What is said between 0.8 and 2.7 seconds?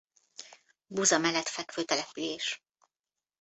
Buza mellett fekvő település.